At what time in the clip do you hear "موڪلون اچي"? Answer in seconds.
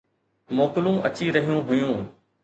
0.57-1.25